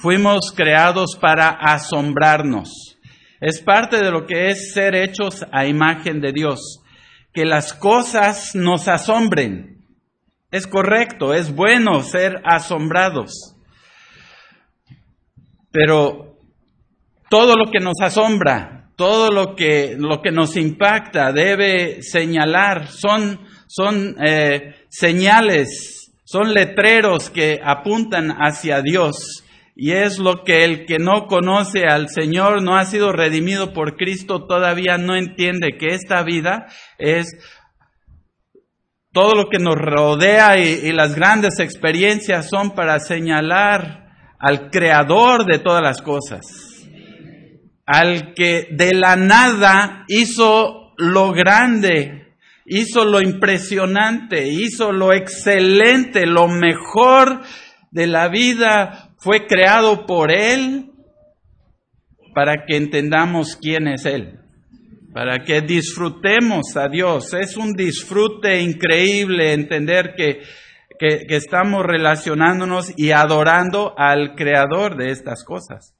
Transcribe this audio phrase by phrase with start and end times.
[0.00, 2.98] fuimos creados para asombrarnos.
[3.40, 6.82] Es parte de lo que es ser hechos a imagen de Dios,
[7.32, 9.84] que las cosas nos asombren.
[10.50, 13.54] Es correcto, es bueno ser asombrados.
[15.70, 16.38] Pero
[17.28, 23.40] todo lo que nos asombra, todo lo que, lo que nos impacta debe señalar, son,
[23.68, 29.44] son eh, señales, son letreros que apuntan hacia Dios.
[29.82, 33.96] Y es lo que el que no conoce al Señor, no ha sido redimido por
[33.96, 36.66] Cristo, todavía no entiende que esta vida
[36.98, 37.28] es
[39.10, 45.46] todo lo que nos rodea y, y las grandes experiencias son para señalar al creador
[45.46, 46.44] de todas las cosas,
[47.86, 52.34] al que de la nada hizo lo grande,
[52.66, 57.40] hizo lo impresionante, hizo lo excelente, lo mejor
[57.90, 60.90] de la vida fue creado por Él
[62.34, 64.40] para que entendamos quién es Él,
[65.12, 67.32] para que disfrutemos a Dios.
[67.34, 70.40] Es un disfrute increíble entender que
[71.00, 75.96] que, estamos relacionándonos y adorando al creador de estas cosas.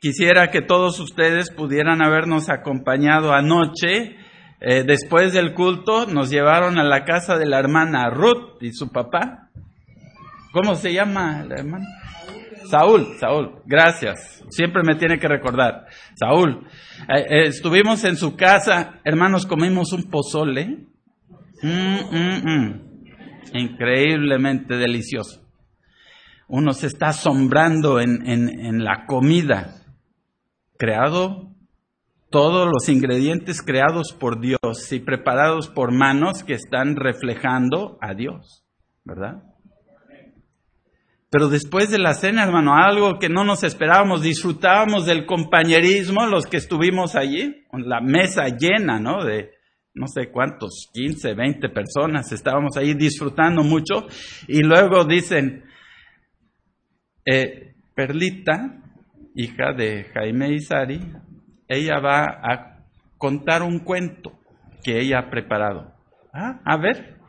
[0.00, 4.16] Quisiera que todos ustedes pudieran habernos acompañado anoche.
[4.60, 8.90] Eh, después del culto nos llevaron a la casa de la hermana Ruth y su
[8.90, 9.51] papá.
[10.52, 11.86] ¿Cómo se llama la hermana?
[12.70, 14.44] Saúl, Saúl, gracias.
[14.50, 15.86] Siempre me tiene que recordar.
[16.14, 16.66] Saúl,
[17.08, 20.92] eh, eh, estuvimos en su casa, hermanos, comimos un pozole
[21.62, 21.68] Mm,
[22.10, 22.92] mm, mm.
[23.54, 25.46] Increíblemente delicioso.
[26.48, 29.76] Uno se está asombrando en, en la comida.
[30.76, 31.54] Creado,
[32.30, 38.64] todos los ingredientes creados por Dios y preparados por manos que están reflejando a Dios,
[39.04, 39.44] ¿verdad?
[41.32, 46.44] Pero después de la cena, hermano, algo que no nos esperábamos, disfrutábamos del compañerismo, los
[46.44, 49.24] que estuvimos allí, con la mesa llena, ¿no?
[49.24, 49.50] De,
[49.94, 54.06] no sé cuántos, 15, 20 personas, estábamos ahí disfrutando mucho
[54.46, 55.64] y luego dicen,
[57.24, 58.82] eh, Perlita,
[59.34, 61.00] hija de Jaime Isari,
[61.66, 62.84] ella va a
[63.16, 64.38] contar un cuento
[64.84, 65.94] que ella ha preparado.
[66.34, 67.21] Ah, a ver,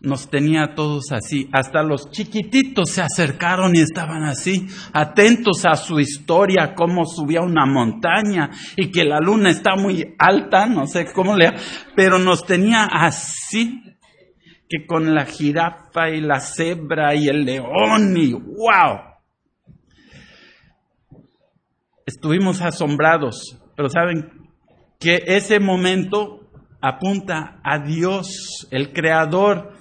[0.00, 6.00] nos tenía todos así, hasta los chiquititos se acercaron y estaban así, atentos a su
[6.00, 11.36] historia, cómo subía una montaña y que la luna está muy alta, no sé cómo
[11.36, 11.52] le,
[11.94, 13.82] pero nos tenía así,
[14.70, 19.00] que con la jirafa y la cebra y el león y wow.
[22.06, 24.30] Estuvimos asombrados, pero saben
[24.98, 26.40] que ese momento
[26.80, 29.79] apunta a Dios, el creador,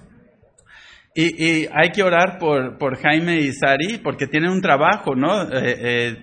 [1.22, 5.44] y, hay que orar por, por, Jaime y Sari porque tienen un trabajo, ¿no?
[5.44, 6.18] Eh, eh,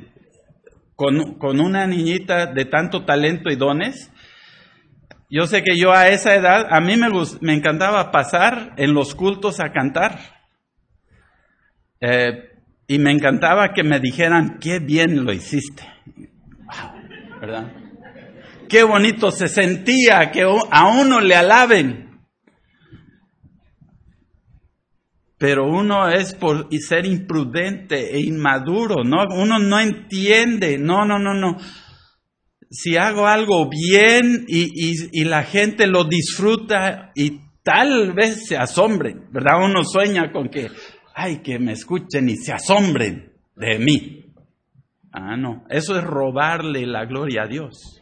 [0.95, 4.11] con, con, una niñita de tanto talento y dones.
[5.29, 7.09] Yo sé que yo a esa edad, a mí me,
[7.41, 10.19] me encantaba pasar en los cultos a cantar.
[12.01, 12.53] Eh,
[12.87, 15.83] y me encantaba que me dijeran, qué bien lo hiciste.
[17.41, 17.73] ¿Verdad?
[18.69, 22.06] Qué bonito se sentía que a uno le alaben.
[25.39, 29.25] Pero uno es por ser imprudente e inmaduro, ¿no?
[29.35, 31.59] Uno no entiende, no, no, no, no.
[32.71, 39.63] Si hago algo bien y, la gente lo disfruta y tal vez se asombren, ¿verdad?
[39.63, 40.71] Uno sueña con que,
[41.15, 44.25] ay, que me escuchen y se asombren de mí.
[45.13, 48.01] Ah, no, eso es robarle la gloria a Dios.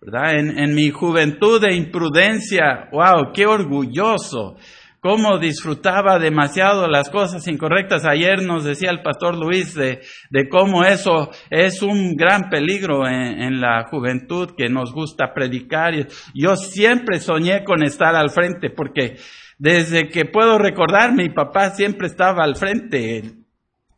[0.00, 0.38] ¿Verdad?
[0.38, 4.56] En, en mi juventud de imprudencia, wow, qué orgulloso
[5.04, 8.06] cómo disfrutaba demasiado las cosas incorrectas.
[8.06, 10.00] Ayer nos decía el pastor Luis de,
[10.30, 15.92] de cómo eso es un gran peligro en, en, la juventud que nos gusta predicar.
[16.32, 19.18] Yo siempre soñé con estar al frente porque
[19.58, 23.24] desde que puedo recordar mi papá siempre estaba al frente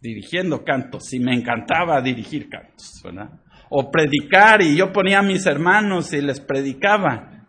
[0.01, 3.31] dirigiendo cantos y me encantaba dirigir cantos, ¿verdad?
[3.71, 7.47] O predicar y yo ponía a mis hermanos y les predicaba.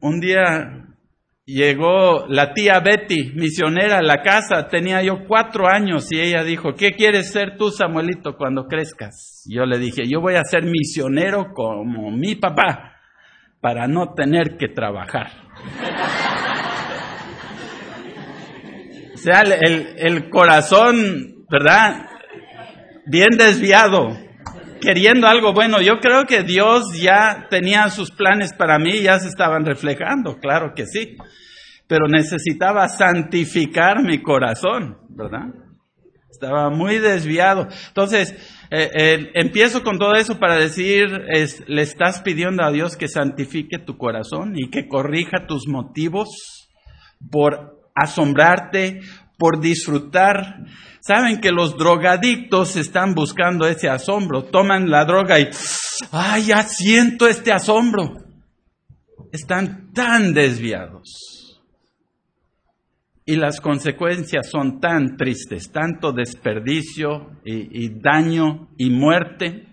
[0.00, 0.83] Un día
[1.46, 4.66] Llegó la tía Betty, misionera, a la casa.
[4.68, 9.44] Tenía yo cuatro años y ella dijo, ¿qué quieres ser tú, Samuelito, cuando crezcas?
[9.46, 12.96] Yo le dije, yo voy a ser misionero como mi papá,
[13.60, 15.32] para no tener que trabajar.
[19.12, 22.06] o sea, el, el corazón, ¿verdad?
[23.06, 24.23] Bien desviado
[24.84, 25.80] queriendo algo bueno.
[25.80, 30.74] Yo creo que Dios ya tenía sus planes para mí, ya se estaban reflejando, claro
[30.76, 31.16] que sí.
[31.86, 35.48] Pero necesitaba santificar mi corazón, ¿verdad?
[36.30, 37.68] Estaba muy desviado.
[37.88, 38.32] Entonces,
[38.70, 41.08] eh, eh, empiezo con todo eso para decir,
[41.66, 46.28] le estás pidiendo a Dios que santifique tu corazón y que corrija tus motivos
[47.30, 49.00] por asombrarte,
[49.38, 50.64] por disfrutar.
[51.06, 54.44] Saben que los drogadictos están buscando ese asombro.
[54.44, 55.50] Toman la droga y,
[56.10, 58.24] ay, ya siento este asombro.
[59.30, 61.60] Están tan desviados.
[63.26, 69.68] Y las consecuencias son tan tristes, tanto desperdicio y, daño y muerte.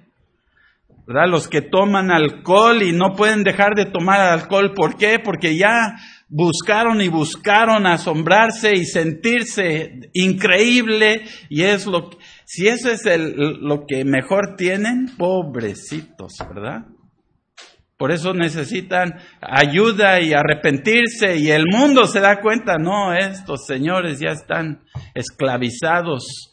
[1.08, 5.18] Los que toman alcohol y no pueden dejar de tomar alcohol, ¿por qué?
[5.24, 5.96] Porque ya
[6.32, 13.86] buscaron y buscaron asombrarse y sentirse increíble y es lo que, si eso es lo
[13.86, 16.86] que mejor tienen, pobrecitos, ¿verdad?
[17.98, 24.20] Por eso necesitan ayuda y arrepentirse y el mundo se da cuenta, no, estos señores
[24.20, 24.84] ya están
[25.14, 26.51] esclavizados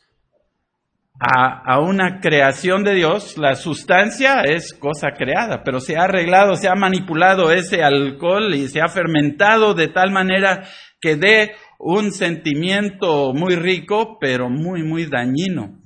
[1.21, 6.69] a, una creación de Dios, la sustancia es cosa creada, pero se ha arreglado, se
[6.69, 10.65] ha manipulado ese alcohol y se ha fermentado de tal manera
[11.01, 15.81] que dé un sentimiento muy rico, pero muy, muy dañino.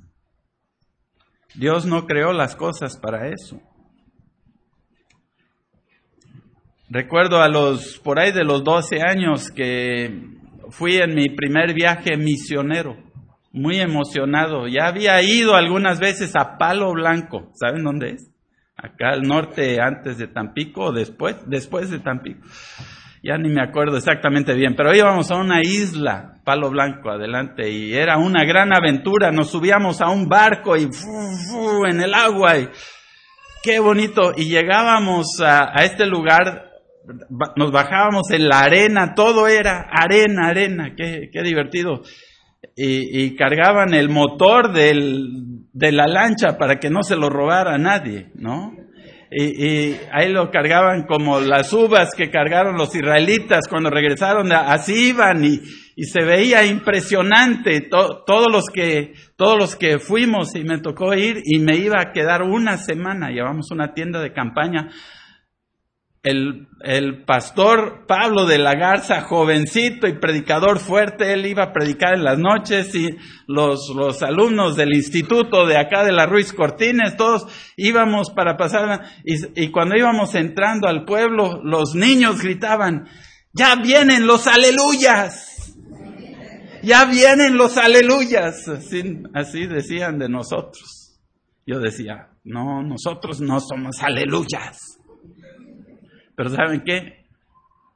[1.54, 3.60] Dios no creó las cosas para eso.
[6.88, 10.10] Recuerdo a los, por ahí de los 12 años que
[10.68, 13.11] fui en mi primer viaje misionero
[13.52, 14.66] muy emocionado.
[14.66, 17.50] Ya había ido algunas veces a Palo Blanco.
[17.54, 18.30] ¿Saben dónde es?
[18.76, 22.40] Acá al norte, antes de Tampico o después, después de Tampico.
[23.22, 27.94] Ya ni me acuerdo exactamente bien, pero íbamos a una isla, Palo Blanco, adelante, y
[27.94, 29.30] era una gran aventura.
[29.30, 30.88] Nos subíamos a un barco y
[31.88, 32.68] en el agua y
[33.62, 34.32] qué bonito.
[34.36, 36.72] Y llegábamos a, a este lugar,
[37.54, 42.02] nos bajábamos en la arena, todo era arena, arena, qué, qué divertido
[42.76, 48.74] y, cargaban el motor de la lancha para que no se lo robara nadie, ¿no?
[49.34, 55.44] Y, ahí lo cargaban como las uvas que cargaron los israelitas cuando regresaron, así iban
[55.44, 55.60] y,
[56.04, 61.58] se veía impresionante todos los que todos los que fuimos y me tocó ir y
[61.60, 64.88] me iba a quedar una semana, llevamos una tienda de campaña
[66.22, 72.14] el, el, pastor Pablo de la Garza, jovencito y predicador fuerte, él iba a predicar
[72.14, 73.10] en las noches y
[73.48, 77.46] los, los alumnos del instituto de acá de la Ruiz Cortines, todos
[77.76, 83.08] íbamos para pasar y, cuando íbamos entrando al pueblo, los niños gritaban,
[83.52, 85.74] ya vienen los aleluyas,
[86.84, 91.18] ya vienen los aleluyas, así, así decían de nosotros.
[91.66, 95.01] Yo decía, no, nosotros no somos aleluyas.
[96.34, 97.24] Pero ¿saben qué?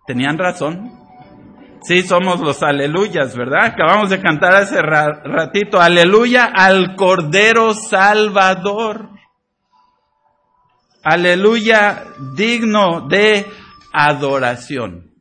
[0.06, 0.92] Tenían razón.
[1.82, 3.66] Sí, somos los aleluyas, ¿verdad?
[3.66, 9.10] Acabamos de cantar hace ratito, aleluya al Cordero Salvador.
[11.02, 12.02] Aleluya
[12.34, 13.46] digno de
[13.92, 15.12] adoración.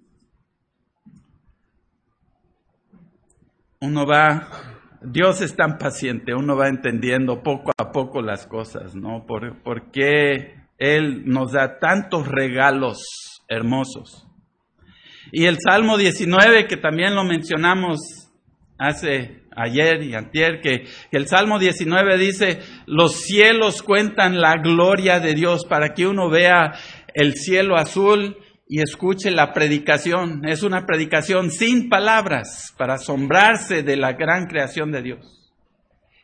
[3.82, 4.48] Uno va,
[5.02, 9.28] Dios es tan paciente, uno va entendiendo poco a poco las cosas, ¿no?
[9.28, 13.04] ¿Por, por qué él nos da tantos regalos
[13.48, 14.28] hermosos.
[15.32, 18.00] Y el Salmo 19, que también lo mencionamos
[18.78, 25.34] hace ayer y antier, que, el Salmo 19 dice, los cielos cuentan la gloria de
[25.34, 26.74] Dios para que uno vea
[27.14, 30.46] el cielo azul y escuche la predicación.
[30.46, 35.46] Es una predicación sin palabras para asombrarse de la gran creación de Dios.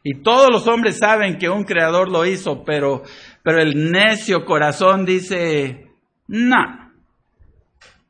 [0.04, 3.04] Y todos los hombres saben que un creador lo hizo, pero
[3.44, 5.88] pero el necio corazón dice,
[6.28, 6.92] no,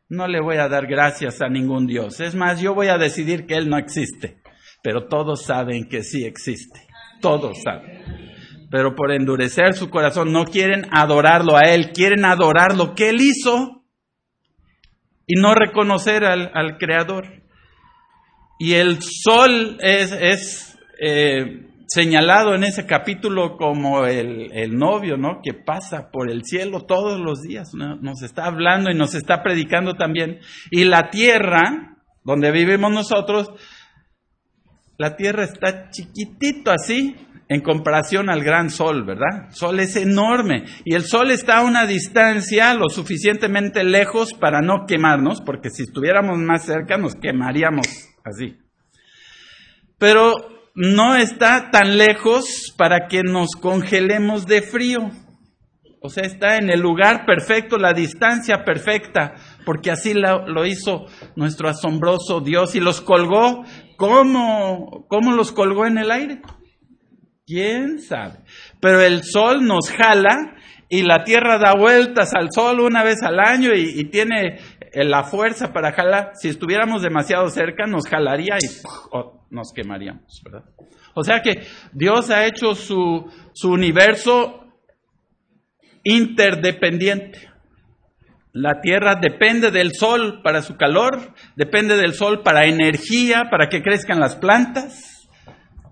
[0.09, 2.19] no le voy a dar gracias a ningún Dios.
[2.19, 4.41] Es más, yo voy a decidir que Él no existe.
[4.83, 6.81] Pero todos saben que sí existe.
[7.21, 8.03] Todos saben.
[8.69, 13.21] Pero por endurecer su corazón no quieren adorarlo a Él, quieren adorar lo que Él
[13.21, 13.85] hizo
[15.27, 17.43] y no reconocer al, Creador.
[18.59, 25.41] Y el sol es, es eh, señalado en ese capítulo como el, novio, ¿no?
[25.43, 29.95] Que pasa por el cielo todos los días, nos está hablando y nos está predicando
[29.95, 30.39] también.
[30.69, 33.51] Y la tierra, donde vivimos nosotros,
[34.97, 37.13] la tierra está chiquitito así
[37.49, 39.47] en comparación al gran sol, ¿verdad?
[39.49, 44.61] El sol es enorme y el sol está a una distancia lo suficientemente lejos para
[44.61, 47.85] no quemarnos, porque si estuviéramos más cerca nos quemaríamos
[48.23, 48.55] así.
[49.97, 55.09] Pero no está tan lejos para que nos congelemos de frío.
[56.03, 59.35] O sea, está en el lugar perfecto, la distancia perfecta
[59.65, 63.63] porque así lo, hizo nuestro asombroso Dios y los colgó.
[63.97, 66.41] ¿Cómo, ¿Cómo los colgó en el aire?
[67.45, 68.39] ¿Quién sabe?
[68.79, 70.55] Pero el sol nos jala
[70.89, 74.59] y la tierra da vueltas al sol una vez al año y, tiene
[74.93, 76.31] la fuerza para jalar.
[76.35, 78.67] Si estuviéramos demasiado cerca, nos jalaría y
[79.49, 80.65] nos quemaríamos, ¿verdad?
[81.13, 84.65] O sea que Dios ha hecho su, su universo
[86.03, 87.49] interdependiente.
[88.53, 93.81] La tierra depende del sol para su calor, depende del sol para energía, para que
[93.81, 95.11] crezcan las plantas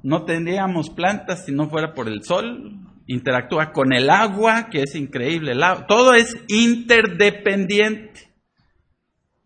[0.04, 2.72] no tendríamos plantas si no fuera por el sol,
[3.08, 5.54] interactúa con el agua, que es increíble,
[5.88, 8.29] todo es interdependiente,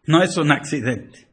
[0.05, 1.27] no es un accidente.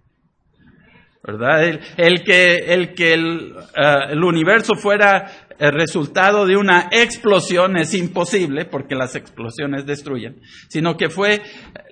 [1.23, 1.81] ¿Verdad?
[1.99, 7.93] El, que, el, que el, eh, el universo fuera el resultado de una explosión es
[7.93, 11.43] imposible, porque las explosiones destruyen, sino que fue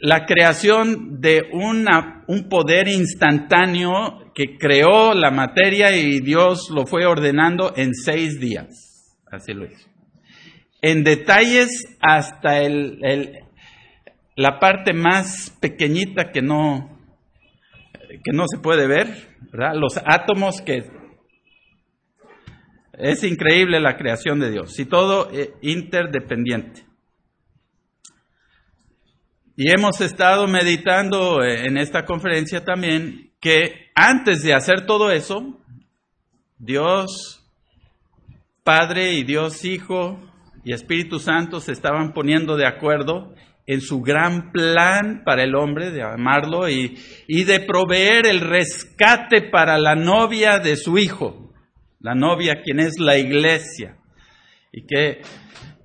[0.00, 7.04] la creación de una, un poder instantáneo que creó la materia y Dios lo fue
[7.04, 9.14] ordenando en seis días.
[9.30, 9.86] Así lo hizo.
[10.80, 13.00] En detalles hasta el,
[14.38, 16.96] la parte más pequeñita que no,
[18.22, 19.36] que no se puede ver,
[19.74, 20.88] los átomos que
[22.92, 26.86] es increíble la creación de Dios y todo eh, interdependiente.
[29.56, 35.60] Y hemos estado meditando eh, en esta conferencia también que antes de hacer todo eso,
[36.58, 37.44] Dios
[38.62, 40.20] Padre y Dios Hijo
[40.62, 43.34] y Espíritu Santo se estaban poniendo de acuerdo
[43.68, 46.98] en su gran plan para el hombre, de amarlo y,
[47.28, 51.48] y de proveer el rescate para la novia de su hijo
[52.00, 53.96] la novia, quien es la iglesia.
[54.72, 55.20] Y qué,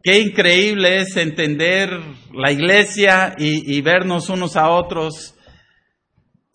[0.03, 1.89] qué increíble es entender
[2.33, 5.35] la iglesia y, vernos unos a otros.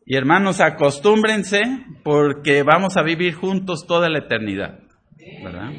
[0.07, 1.63] Y hermanos, acostúmbrense
[2.05, 4.81] porque vamos a vivir juntos toda la eternidad.
[5.43, 5.71] ¿Verdad?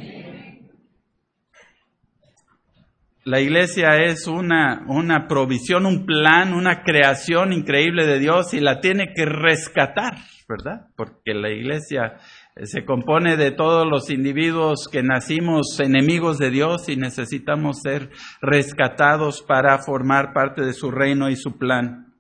[3.30, 8.82] La iglesia es una, una provisión, un plan, una creación increíble de Dios y la
[8.82, 10.16] tiene que rescatar,
[10.48, 10.88] ¿verdad?
[10.96, 12.16] Porque la iglesia
[12.64, 18.10] se compone de todos los individuos que nacimos enemigos de Dios y necesitamos ser
[18.42, 22.16] rescatados para formar parte de su reino y su plan.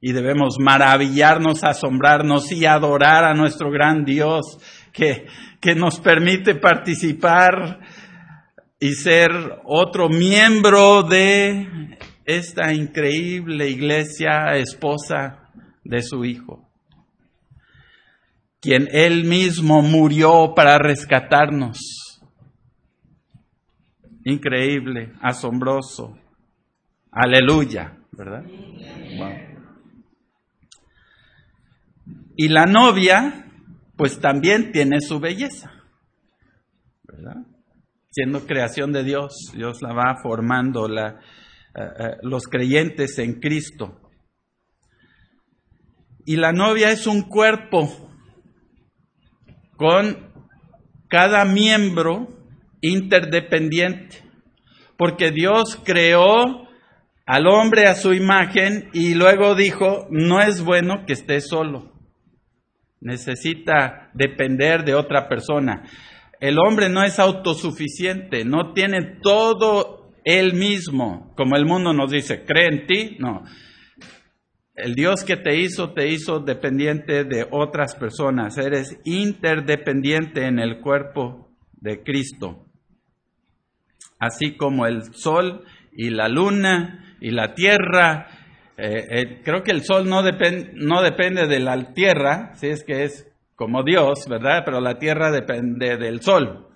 [0.00, 4.60] Y debemos maravillarnos, asombrarnos y adorar a nuestro gran Dios
[4.92, 5.26] que,
[5.60, 7.80] que nos permite participar
[8.82, 9.30] y ser
[9.64, 15.50] otro miembro de esta increíble iglesia esposa
[15.84, 16.68] de su Hijo
[18.62, 22.22] quien Él mismo murió para rescatarnos.
[24.24, 26.16] Increíble, asombroso.
[27.10, 28.44] Aleluya, ¿verdad?
[32.36, 33.46] Y la novia,
[33.96, 35.72] pues también tiene su belleza,
[37.02, 37.44] ¿verdad?
[38.12, 41.14] Siendo creación de Dios, Dios la va formando, eh,
[41.74, 43.98] eh, los creyentes en Cristo.
[46.26, 47.88] Y la novia es un cuerpo
[49.76, 50.30] con
[51.08, 52.28] cada miembro
[52.82, 54.22] interdependiente,
[54.98, 56.68] porque Dios creó
[57.24, 61.94] al hombre a su imagen y luego dijo, no es bueno que esté solo,
[63.00, 65.84] necesita depender de otra persona.
[66.42, 72.44] El hombre no es autosuficiente, no tiene todo él mismo, como el mundo nos dice,
[72.44, 73.44] cree en ti, no,
[74.74, 78.58] el Dios que te hizo, te hizo dependiente de otras personas.
[78.58, 82.66] Eres interdependiente en el cuerpo de Cristo.
[84.18, 88.26] Así como el sol y la luna y la tierra.
[88.78, 93.04] Eh, eh, creo que el sol no, no depende de la tierra, si es que
[93.04, 93.31] es
[93.62, 94.62] como Dios, ¿verdad?
[94.64, 96.66] Pero la tierra depende del sol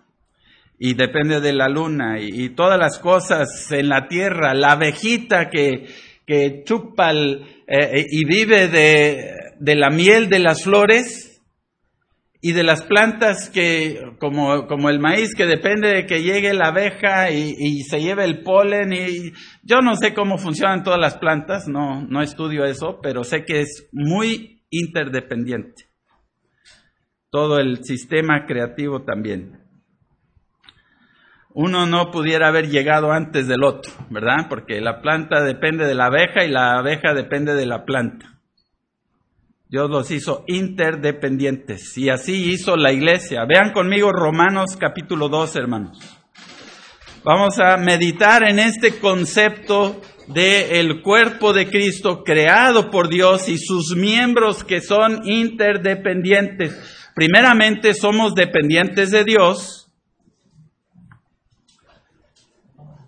[0.79, 5.89] y depende de la luna y, todas las cosas en la tierra, la abejita que,
[6.25, 11.43] que chupa el, eh, y vive de, la miel de las flores
[12.41, 16.69] y de las plantas que, como, como el maíz, que depende de que llegue la
[16.69, 18.93] abeja y, se lleve el polen.
[18.93, 19.33] Y
[19.65, 23.63] yo no sé cómo funcionan todas las plantas, no, no estudio eso, pero sé que
[23.63, 25.86] es muy interdependiente.
[27.37, 29.61] Todo el sistema creativo también
[31.53, 34.47] uno no pudiera haber llegado antes del otro, ¿verdad?
[34.49, 38.41] Porque la planta depende de la abeja y la abeja depende de la planta.
[39.69, 43.45] Dios los hizo interdependientes y así hizo la iglesia.
[43.45, 45.99] Vean conmigo Romanos capítulo 2, hermanos.
[47.23, 53.95] Vamos a meditar en este concepto del cuerpo de Cristo creado por Dios y sus
[53.95, 56.97] miembros que son interdependientes.
[57.17, 59.91] Primeramente somos dependientes de Dios.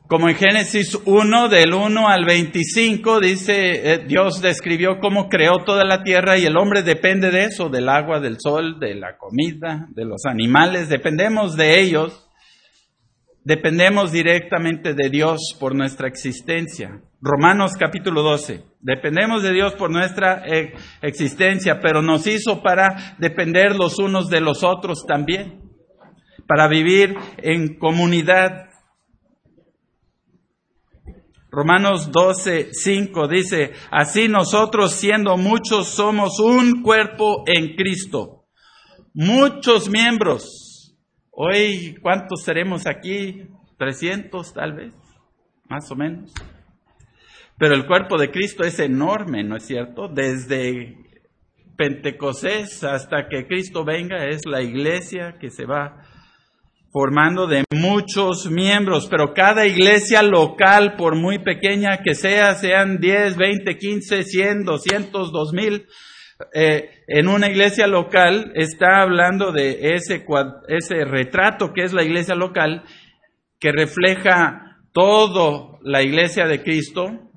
[0.09, 3.53] Como en Génesis 1, del 1 al 25, dice,
[3.93, 7.91] eh, Dios describió cómo creó toda la tierra y el hombre depende de eso, del
[7.91, 12.31] agua, del sol, de la comida, de los animales, dependemos de ellos,
[13.45, 17.03] dependemos directamente de Dios por nuestra existencia.
[17.21, 23.75] Romanos capítulo 12, dependemos de Dios por nuestra eh, existencia, pero nos hizo para depender
[23.75, 25.63] los unos de los otros también,
[26.47, 28.69] para vivir en comunidad
[31.51, 38.45] Romanos 12, 5 dice, así nosotros siendo muchos somos un cuerpo en Cristo.
[39.15, 40.95] Muchos miembros.
[41.31, 43.49] Hoy, ¿cuántos seremos aquí?
[43.79, 44.93] 300 tal vez,
[45.69, 46.33] más o menos.
[47.59, 50.09] Pero el cuerpo de Cristo es enorme, ¿no es cierto?
[50.09, 50.97] Desde
[51.77, 56.03] Pentecostés hasta que Cristo venga es la iglesia que se va
[56.91, 63.37] formando de muchos miembros, pero cada iglesia local, por muy pequeña que sea, sean 10,
[63.37, 65.87] 20, 15, 100, 200, 2000,
[66.55, 70.25] eh, en una iglesia local está hablando de ese,
[70.69, 72.85] ese retrato que es la iglesia local,
[73.59, 77.28] que refleja todo la iglesia de Cristo.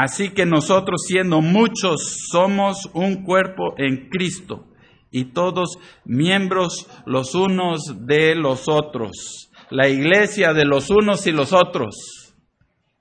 [0.00, 4.68] Así que nosotros siendo muchos somos un cuerpo en Cristo
[5.10, 9.50] y todos miembros los unos de los otros.
[9.70, 11.96] La iglesia de los unos y los otros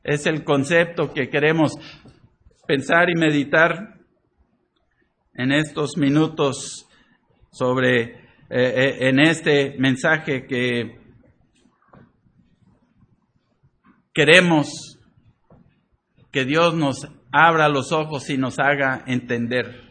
[0.03, 1.73] es el concepto que queremos
[2.65, 3.99] pensar y meditar
[5.35, 6.87] en estos minutos
[7.51, 8.15] sobre eh,
[8.49, 10.97] eh, en este mensaje que
[14.15, 14.96] queremos
[16.31, 19.87] que Dios nos abra los ojos y nos haga entender.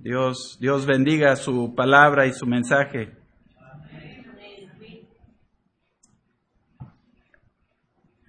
[0.00, 3.12] Dios, Dios bendiga su palabra y su mensaje.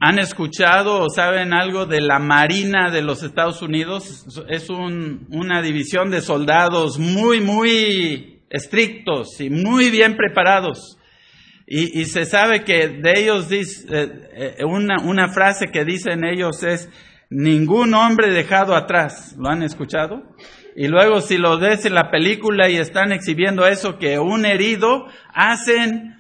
[0.05, 4.25] ¿Han escuchado o saben algo de la Marina de los Estados Unidos?
[4.49, 10.97] Es una división de soldados muy, muy estrictos y muy bien preparados.
[11.65, 16.62] Y, se sabe que de ellos, dice, eh, eh, una, una frase que dicen ellos
[16.62, 16.89] es,
[17.33, 19.35] ningún hombre dejado atrás.
[19.37, 20.23] ¿Lo han escuchado?
[20.75, 25.05] Y luego si lo ves en la película y están exhibiendo eso, que un herido
[25.33, 26.15] hacen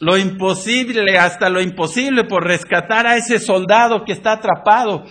[0.00, 5.04] lo imposible, hasta lo imposible por rescatar a ese soldado que está atrapado.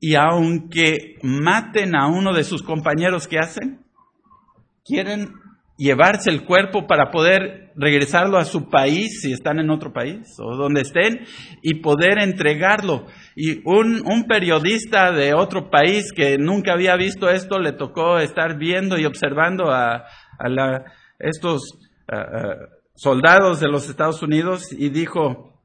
[0.00, 3.84] Y aunque maten a uno de sus compañeros, ¿qué hacen?
[4.84, 5.32] Quieren
[5.76, 10.56] llevarse el cuerpo para poder regresarlo a su país, si están en otro país o
[10.56, 11.26] donde estén,
[11.62, 13.06] y poder entregarlo.
[13.34, 18.58] Y un, un periodista de otro país que nunca había visto esto, le tocó estar
[18.58, 20.04] viendo y observando a,
[20.38, 20.84] a
[21.18, 21.62] estos
[22.94, 25.60] soldados de los Estados Unidos y dijo,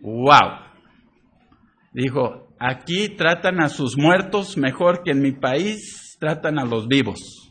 [0.00, 0.58] wow,
[1.92, 7.41] dijo, aquí tratan a sus muertos mejor que en mi país tratan a los vivos.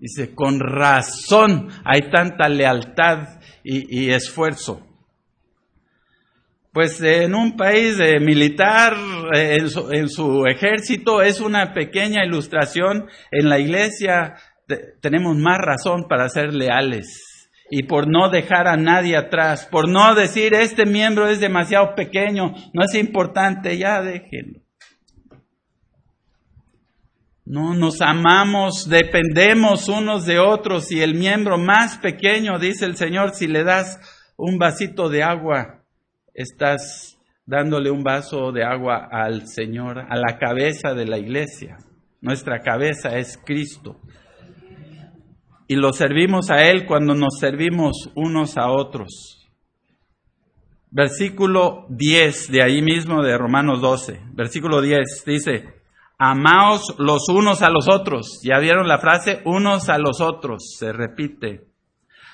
[0.00, 4.84] Dice, con razón hay tanta lealtad y, esfuerzo.
[6.72, 8.94] Pues en un país militar,
[9.34, 9.68] en
[10.08, 13.08] su, ejército, es una pequeña ilustración.
[13.32, 14.36] En la iglesia
[15.00, 17.28] tenemos más razón para ser leales
[17.70, 22.54] y por no dejar a nadie atrás, por no decir este miembro es demasiado pequeño,
[22.72, 24.60] no es importante, ya déjenlo.
[27.50, 33.34] No nos amamos, dependemos unos de otros y el miembro más pequeño, dice el Señor,
[33.34, 33.98] si le das
[34.36, 35.82] un vasito de agua,
[36.34, 41.78] estás dándole un vaso de agua al Señor, a la cabeza de la iglesia.
[42.20, 43.96] Nuestra cabeza es Cristo.
[45.68, 49.48] Y lo servimos a Él cuando nos servimos unos a otros.
[50.90, 54.20] Versículo 10 de ahí mismo de Romanos 12.
[54.34, 55.77] Versículo 10 dice,
[56.18, 58.40] Amaos los unos a los otros.
[58.42, 59.40] ¿Ya vieron la frase?
[59.44, 60.74] Unos a los otros.
[60.76, 61.68] Se repite.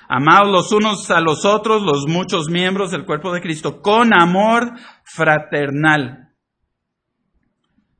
[0.09, 4.73] Amaos los unos a los otros, los muchos miembros del cuerpo de Cristo, con amor
[5.03, 6.33] fraternal.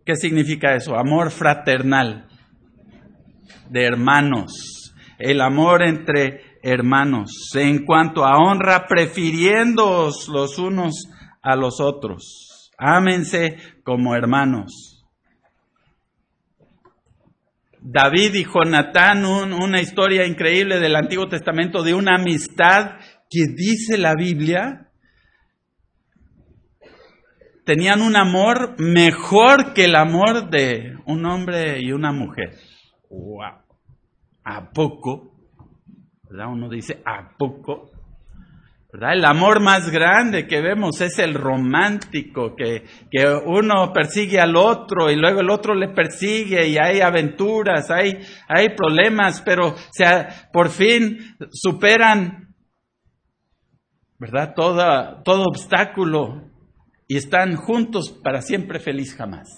[0.06, 0.96] ¿Qué significa eso?
[0.96, 2.28] Amor fraternal.
[3.70, 4.94] De hermanos.
[5.18, 7.52] El amor entre hermanos.
[7.56, 11.10] En cuanto a honra, prefiriéndoos los unos
[11.42, 12.72] a los otros.
[12.78, 14.95] Ámense como hermanos.
[17.88, 22.98] David y Jonatán, una historia increíble del Antiguo Testamento de una amistad
[23.30, 24.90] que dice la Biblia,
[27.64, 32.56] tenían un amor mejor que el amor de un hombre y una mujer.
[33.08, 33.62] ¡Wow!
[34.44, 35.36] ¿A poco?
[36.28, 36.48] ¿Verdad?
[36.54, 37.92] Uno dice, ¿a poco?
[39.02, 45.12] El amor más grande que vemos es el romántico, que, que, uno persigue al otro
[45.12, 50.70] y luego el otro le persigue y hay aventuras, hay, hay problemas, pero sea, por
[50.70, 52.56] fin superan,
[54.18, 54.54] ¿verdad?
[54.56, 56.52] Todo, todo obstáculo
[57.08, 59.50] y están juntos para siempre feliz jamás.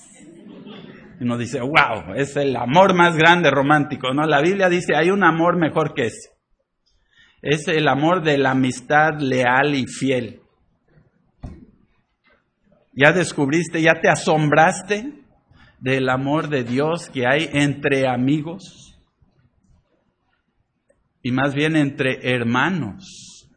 [1.19, 4.25] Y uno dice, wow, es el amor más grande romántico, ¿no?
[4.25, 6.36] La Biblia dice, hay un amor mejor que ese.
[7.49, 10.41] Es el amor de la amistad leal y fiel.
[12.91, 15.13] ¿Ya descubriste, ya te asombraste
[15.79, 18.99] del amor de Dios que hay entre amigos?
[21.23, 23.47] Y más bien entre hermanos.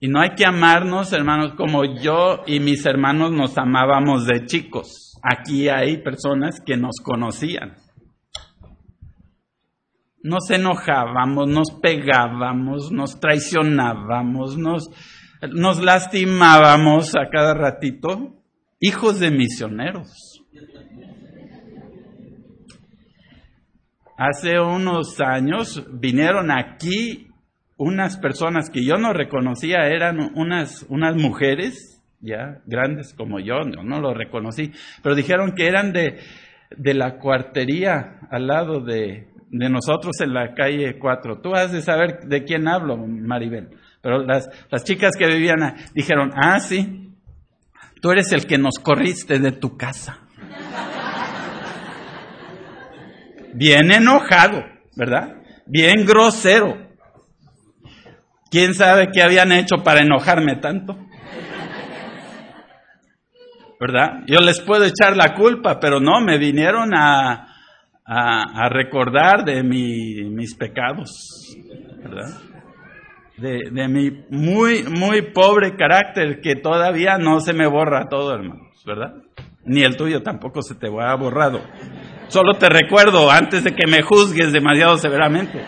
[0.00, 5.18] Y no hay que amarnos, hermanos, como yo y mis hermanos nos amábamos de chicos.
[5.22, 7.83] Aquí hay personas que nos conocían
[10.24, 14.88] nos enojábamos, nos pegábamos, nos traicionábamos, nos,
[15.82, 18.34] lastimábamos a cada ratito,
[18.80, 20.42] hijos de misioneros.
[24.16, 27.28] Hace unos años vinieron aquí
[27.76, 33.82] unas personas que yo no reconocía, eran unas, unas mujeres, ya grandes como yo, no,
[33.82, 36.18] no lo reconocí, pero dijeron que eran de,
[36.78, 41.40] de la cuartería al lado de, de nosotros en la calle 4.
[41.40, 43.70] Tú has de saber de quién hablo, Maribel.
[44.02, 47.12] Pero las, las chicas que vivían dijeron, ah, sí,
[48.00, 50.18] tú eres el que nos corriste de tu casa.
[53.54, 54.64] Bien enojado,
[54.96, 55.36] ¿verdad?
[55.66, 56.88] Bien grosero.
[58.50, 60.98] ¿Quién sabe qué habían hecho para enojarme tanto?
[63.78, 64.24] ¿Verdad?
[64.26, 67.53] Yo les puedo echar la culpa, pero no, me vinieron a,
[68.06, 71.56] a, recordar de mis pecados,
[72.02, 72.40] ¿verdad?
[73.36, 79.14] De, mi muy, muy pobre carácter que todavía no se me borra todo, hermanos, ¿verdad?
[79.64, 81.60] Ni el tuyo tampoco se te va borrado.
[82.28, 85.64] Solo te recuerdo antes de que me juzgues demasiado severamente.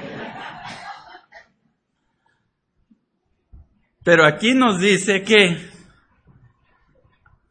[4.04, 5.56] Pero aquí nos dice que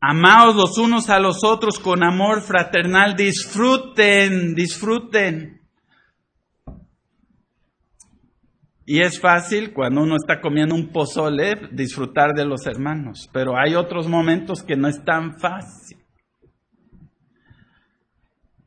[0.08, 3.15] Amaos los unos a los otros con amor fraternal.
[3.15, 5.62] Disfruten, disfruten.
[8.86, 13.74] Y es fácil cuando uno está comiendo un pozole disfrutar de los hermanos, pero hay
[13.74, 15.98] otros momentos que no es tan fácil.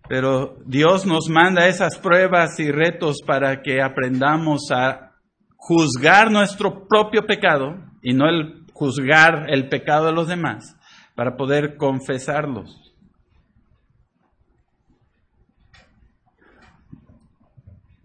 [0.08, 5.12] Pero Dios nos manda esas pruebas y retos para que aprendamos a
[5.54, 10.77] juzgar nuestro propio pecado y no el juzgar el pecado de los demás
[11.18, 12.94] para poder confesarlos.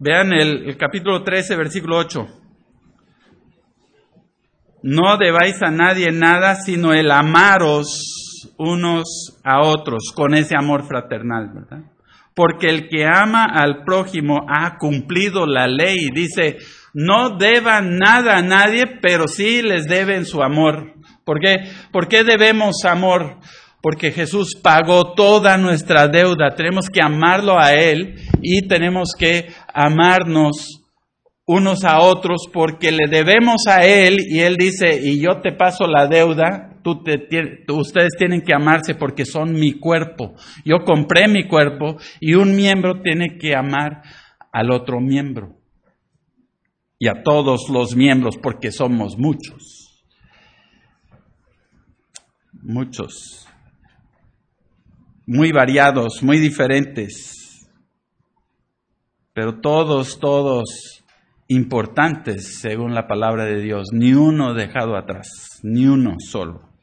[0.00, 2.26] Vean el, capítulo 13, versículo 8.
[4.82, 11.52] No debáis a nadie nada, sino el amaros unos a otros con ese amor fraternal,
[11.54, 11.84] ¿verdad?
[12.34, 16.10] Porque el que ama al prójimo ha cumplido la ley.
[16.12, 16.56] Dice,
[16.92, 20.93] no deban nada a nadie, pero sí les deben su amor.
[21.24, 21.58] ¿Por qué?
[21.90, 23.38] ¿Por qué debemos amor?
[23.80, 26.54] Porque Jesús pagó toda nuestra deuda.
[26.54, 30.82] Tenemos que amarlo a Él y tenemos que amarnos
[31.46, 35.86] unos a otros porque le debemos a Él y Él dice, y yo te paso
[35.86, 37.02] la deuda, tú
[37.76, 40.34] ustedes tienen que amarse porque son mi cuerpo.
[40.64, 44.02] Yo compré mi cuerpo y un miembro tiene que amar
[44.52, 45.56] al otro miembro
[46.98, 49.83] y a todos los miembros porque somos muchos
[52.64, 53.46] muchos,
[55.26, 57.68] muy variados, muy diferentes,
[59.32, 61.02] pero todos, todos
[61.48, 65.28] importantes según la palabra de Dios, ni uno dejado atrás,
[65.62, 66.73] ni uno solo.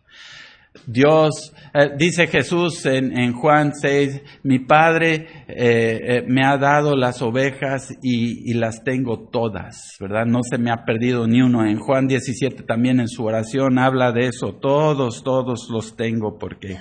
[0.85, 7.21] Dios, eh, dice Jesús en, Juan 6, mi Padre eh, eh, me ha dado las
[7.21, 10.25] ovejas y, las tengo todas, ¿verdad?
[10.25, 11.65] No se me ha perdido ni uno.
[11.65, 16.77] En Juan 17 también en su oración habla de eso, todos, todos los tengo porque,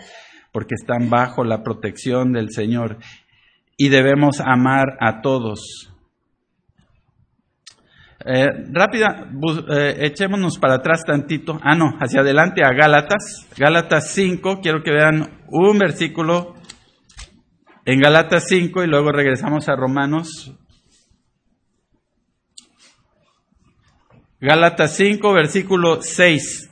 [0.52, 2.98] porque están bajo la protección del Señor
[3.76, 5.89] y debemos amar a todos
[8.24, 9.30] eh, rápida,
[9.70, 11.58] eh, echémonos para atrás tantito.
[11.62, 13.46] Ah, no, hacia adelante a Gálatas.
[13.56, 16.54] Gálatas 5, quiero que vean un versículo
[17.86, 20.54] en Gálatas 5 y luego regresamos a Romanos.
[24.38, 26.70] Gálatas 5, versículo 6.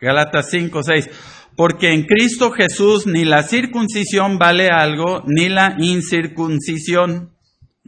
[0.00, 1.10] Gálatas 5, 6.
[1.54, 7.34] Porque en Cristo Jesús ni la circuncisión vale algo, ni la incircuncisión.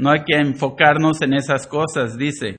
[0.02, 2.56] No hay que enfocarnos en esas cosas, dice.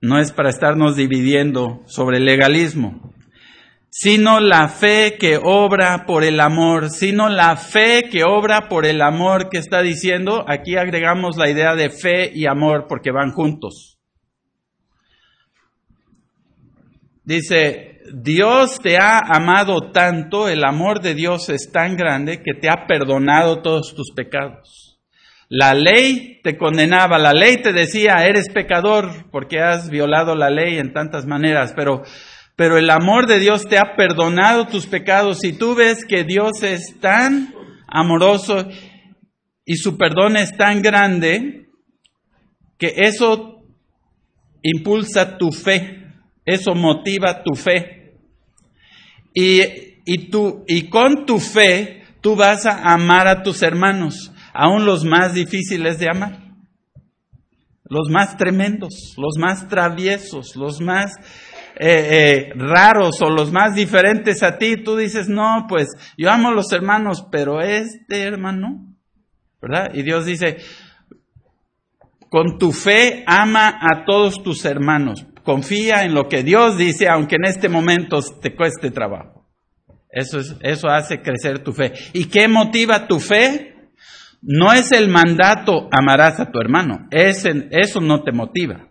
[0.00, 3.12] No es para estarnos dividiendo sobre el legalismo,
[3.90, 9.02] sino la fe que obra por el amor, sino la fe que obra por el
[9.02, 10.42] amor que está diciendo.
[10.48, 13.98] Aquí agregamos la idea de fe y amor porque van juntos.
[17.24, 22.68] Dice, Dios te ha amado tanto, el amor de Dios es tan grande que te
[22.68, 24.98] ha perdonado todos tus pecados.
[25.48, 30.78] La ley te condenaba, la ley te decía, eres pecador porque has violado la ley
[30.78, 32.02] en tantas maneras, pero,
[32.56, 36.62] pero el amor de Dios te ha perdonado tus pecados y tú ves que Dios
[36.62, 37.54] es tan
[37.86, 38.66] amoroso
[39.64, 41.68] y su perdón es tan grande
[42.78, 43.62] que eso
[44.62, 46.01] impulsa tu fe.
[46.44, 48.16] Eso motiva tu fe.
[49.34, 49.60] Y,
[50.04, 55.04] y, tú, y con tu fe tú vas a amar a tus hermanos, aún los
[55.04, 56.38] más difíciles de amar,
[57.84, 61.12] los más tremendos, los más traviesos, los más
[61.76, 64.76] eh, eh, raros o los más diferentes a ti.
[64.82, 68.94] Tú dices, no, pues yo amo a los hermanos, pero este hermano,
[69.60, 69.90] ¿verdad?
[69.94, 70.58] Y Dios dice,
[72.28, 75.26] con tu fe ama a todos tus hermanos.
[75.44, 79.48] Confía en lo que Dios dice, aunque en este momento te cueste trabajo.
[80.08, 81.92] Eso, es, eso hace crecer tu fe.
[82.12, 83.90] ¿Y qué motiva tu fe?
[84.42, 87.08] No es el mandato amarás a tu hermano.
[87.10, 88.88] eso no te motiva.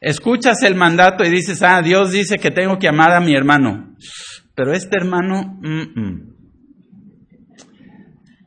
[0.00, 3.96] Escuchas el mandato y dices, ah, Dios dice que tengo que amar a mi hermano.
[4.54, 5.60] Pero este hermano,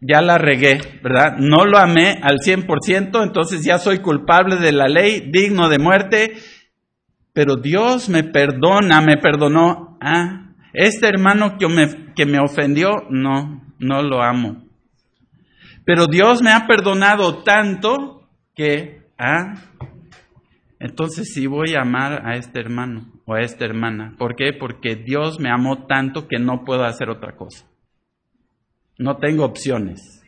[0.01, 1.37] ya la regué, ¿verdad?
[1.37, 6.33] No lo amé al 100%, entonces ya soy culpable de la ley, digno de muerte
[7.33, 9.97] pero Dios me perdona, me perdonó.
[10.01, 14.65] Ah, este hermano que me, que me ofendió, no, no lo amo.
[15.85, 19.55] Pero Dios me ha perdonado tanto que, ah,
[20.79, 24.15] entonces sí voy a amar a este hermano o a esta hermana.
[24.17, 24.51] ¿Por qué?
[24.53, 27.65] Porque Dios me amó tanto que no puedo hacer otra cosa.
[28.97, 30.21] No tengo opciones.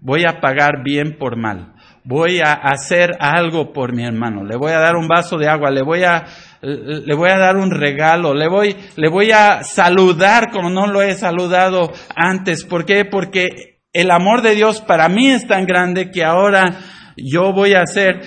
[0.00, 1.74] Voy a pagar bien por mal
[2.04, 5.70] voy a hacer algo por mi hermano, le voy a dar un vaso de agua,
[5.70, 6.24] le voy a,
[6.62, 11.02] le voy a dar un regalo, le voy, le voy a saludar como no lo
[11.02, 12.64] he saludado antes.
[12.64, 13.04] ¿Por qué?
[13.04, 16.78] Porque el amor de Dios para mí es tan grande que ahora
[17.16, 18.22] yo voy a hacer,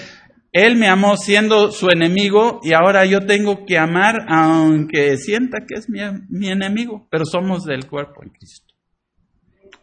[0.51, 5.79] Él me amó siendo su enemigo y ahora yo tengo que amar aunque sienta que
[5.79, 8.73] es mi, mi enemigo, pero somos del cuerpo en Cristo.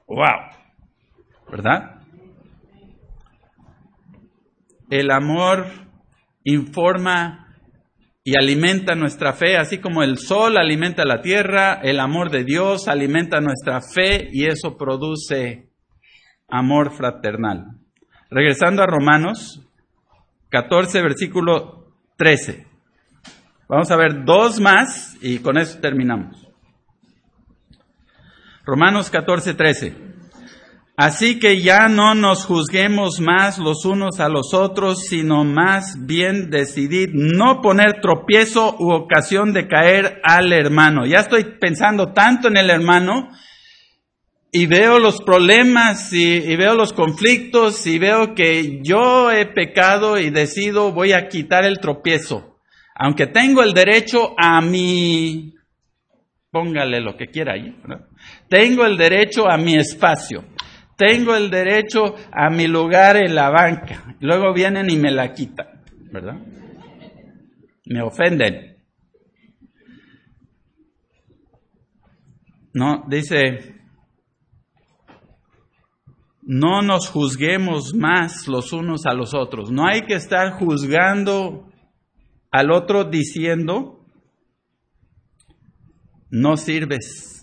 [0.06, 0.60] ¡Wow!
[1.50, 1.99] ¿Verdad?
[4.90, 5.66] El amor
[6.44, 7.46] informa
[8.22, 12.88] y alimenta nuestra fe, así como el sol alimenta la tierra, el amor de Dios
[12.88, 15.70] alimenta nuestra fe y eso produce
[16.48, 17.66] amor fraternal.
[18.30, 19.66] Regresando a Romanos
[20.50, 22.66] 14, versículo 13.
[23.68, 26.48] Vamos a ver dos más y con eso terminamos.
[28.64, 30.09] Romanos 14, 13.
[31.02, 36.50] Así que ya no nos juzguemos más los unos a los otros, sino más bien
[36.50, 41.06] decidir no poner tropiezo u ocasión de caer al hermano.
[41.06, 43.30] Ya estoy pensando tanto en el hermano
[44.52, 50.28] y veo los problemas y, veo los conflictos y veo que yo he pecado y
[50.28, 52.58] decido voy a quitar el tropiezo.
[52.94, 55.54] Aunque tengo el derecho a mi,
[56.50, 57.74] póngale lo que quiera ahí,
[58.50, 60.44] tengo el derecho a mi espacio
[61.00, 64.16] tengo el derecho a mi lugar en la banca.
[64.20, 65.82] Luego vienen y me la quitan,
[66.12, 66.38] ¿verdad?
[67.86, 68.76] Me ofenden.
[72.74, 73.76] No, dice,
[76.42, 79.72] no nos juzguemos más los unos a los otros.
[79.72, 81.72] No hay que estar juzgando
[82.50, 84.04] al otro diciendo,
[86.28, 87.39] no sirves.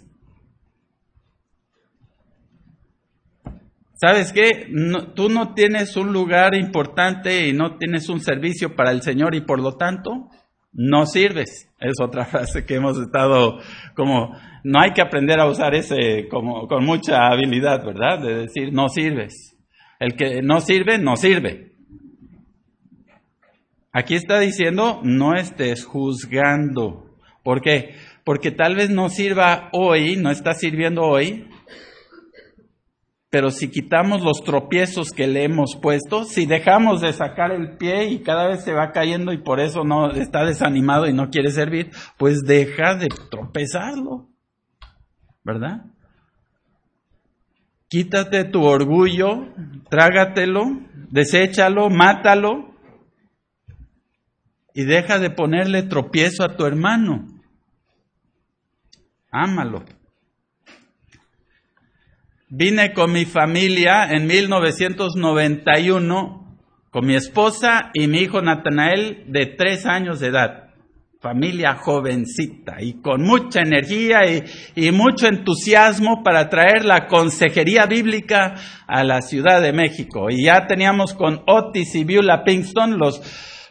[3.99, 4.67] ¿Sabes qué?
[5.15, 9.41] tú no tienes un lugar importante y no tienes un servicio para el Señor y
[9.41, 10.29] por lo tanto
[10.71, 11.67] no sirves.
[11.79, 13.57] Es otra frase que hemos estado
[13.95, 18.21] como, no hay que aprender a usar ese como con mucha habilidad, ¿verdad?
[18.21, 19.57] De decir no sirves.
[19.99, 21.71] El que no sirve, no sirve.
[23.91, 27.15] Aquí está diciendo no estés juzgando.
[27.43, 27.95] ¿Por qué?
[28.23, 31.47] Porque tal vez no sirva hoy, no está sirviendo hoy,
[33.29, 38.05] Pero si quitamos los tropiezos que le hemos puesto, si dejamos de sacar el pie
[38.05, 41.51] y cada vez se va cayendo y por eso no está desanimado y no quiere
[41.51, 44.29] servir, pues deja de tropezarlo.
[45.43, 45.85] ¿Verdad?
[47.89, 49.47] Quítate tu orgullo,
[49.89, 50.63] trágatelo,
[51.09, 52.73] deséchalo, mátalo
[54.73, 57.25] y deja de ponerle tropiezo a tu hermano.
[59.31, 59.83] Ámalo.
[62.49, 66.57] Vine con mi familia en 1991,
[66.89, 70.69] con mi esposa y mi hijo Natanael de tres años de edad.
[71.19, 74.21] Familia jovencita y con mucha energía
[74.75, 78.55] y, mucho entusiasmo para traer la consejería bíblica
[78.87, 80.29] a la Ciudad de México.
[80.29, 83.21] Y ya teníamos con Otis y Beulah Pinkston los,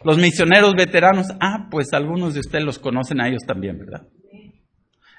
[0.03, 1.29] los misioneros veteranos.
[1.39, 4.03] Ah, pues algunos de ustedes los conocen a ellos también, ¿verdad?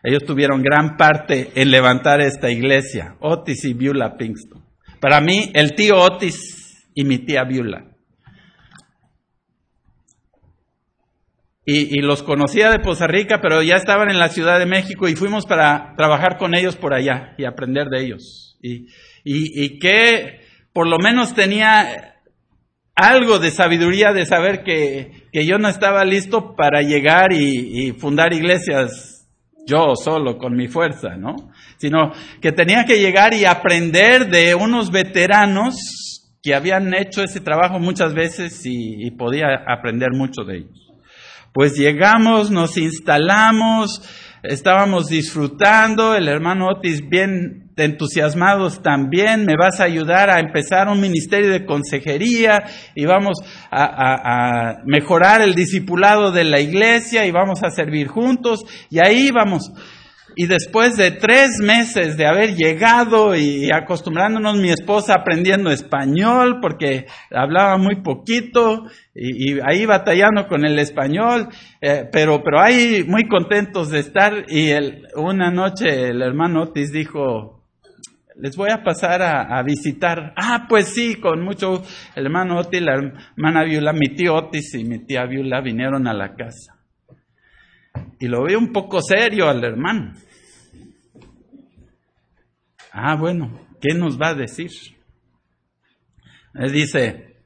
[0.03, 4.65] Ellos tuvieron gran parte en levantar esta iglesia, Otis y Beulah Pinkston.
[5.01, 7.85] Para mí, el tío Otis y mi tía Beulah.
[11.71, 15.17] Y, los conocía de Poza Rica, pero ya estaban en la Ciudad de México y
[15.17, 18.57] fuimos para trabajar con ellos por allá y aprender de ellos.
[18.63, 18.87] Y,
[19.23, 20.41] y que
[20.73, 22.15] por lo menos tenía
[22.95, 28.33] algo de sabiduría de saber que, que yo no estaba listo para llegar y fundar
[28.33, 29.18] iglesias
[29.69, 31.37] yo solo con mi fuerza, ¿no?
[31.77, 35.77] Sino que tenía que llegar y aprender de unos veteranos
[36.43, 40.91] que habían hecho ese trabajo muchas veces y, podía aprender mucho de ellos.
[41.53, 44.03] Pues llegamos, nos instalamos,
[44.43, 51.01] estábamos disfrutando, el hermano Otis bien entusiasmados también, me vas a ayudar a empezar un
[51.01, 52.65] ministerio de consejería
[52.95, 53.39] y vamos
[53.71, 59.31] a, a, mejorar el discipulado de la iglesia y vamos a servir juntos y ahí
[59.31, 59.73] vamos.
[60.41, 67.07] Y después de tres meses de haber llegado y acostumbrándonos, mi esposa aprendiendo español porque
[67.33, 71.49] hablaba muy poquito y, ahí batallando con el español,
[71.81, 74.45] eh, pero, pero ahí muy contentos de estar.
[74.47, 77.58] Y el, una noche el hermano Otis dijo,
[78.41, 80.33] les voy a pasar a, visitar.
[80.37, 81.83] Ah, pues sí, con mucho.
[82.15, 86.15] El hermano Otis, la hermana Viula, mi tío Otis y mi tía Viula vinieron a
[86.15, 86.79] la casa.
[88.21, 90.13] Y lo vi un poco serio al hermano.
[92.93, 94.71] Ah, bueno, ¿qué nos va a decir?
[96.73, 97.43] Dice,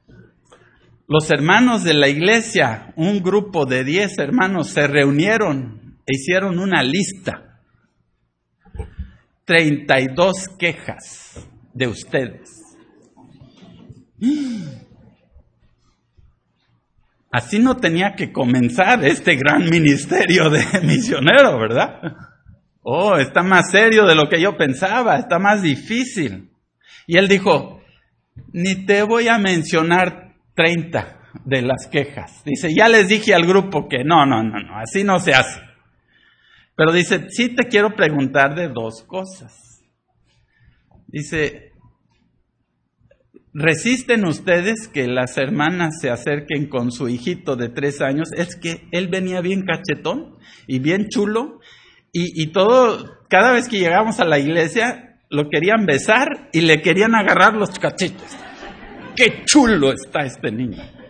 [1.07, 6.83] los hermanos de la iglesia, un grupo de diez hermanos, se reunieron e hicieron una
[6.83, 7.52] lista
[9.45, 12.49] 32 quejas de ustedes.
[17.31, 22.15] Así no tenía que comenzar este gran ministerio de misionero, ¿verdad?
[22.83, 26.51] Oh, está más serio de lo que yo pensaba, está más difícil.
[27.07, 27.81] Y él dijo,
[28.51, 32.43] ni te voy a mencionar 30 de las quejas.
[32.45, 35.72] Dice, ya les dije al grupo que no, no, no, no, así no se hace.
[36.75, 39.83] Pero dice, sí te quiero preguntar de dos cosas.
[41.07, 41.71] Dice,
[43.53, 48.29] ¿resisten ustedes que las hermanas se acerquen con su hijito de tres años?
[48.35, 51.59] Es que él venía bien cachetón y bien chulo
[52.11, 56.81] y, y todo, cada vez que llegamos a la iglesia, lo querían besar y le
[56.81, 58.37] querían agarrar los cachetes.
[59.15, 61.02] ¡Qué chulo está este niño!